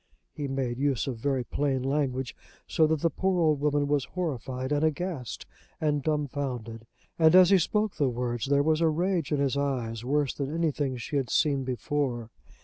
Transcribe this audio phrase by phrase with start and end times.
[0.33, 4.71] He made use of very plain language, so that the poor old woman was horrified
[4.71, 5.45] and aghast
[5.79, 6.87] and dumbfounded.
[7.19, 10.51] And as he spoke the words there was a rage in his eyes worse than
[10.51, 12.31] anything she had seen before.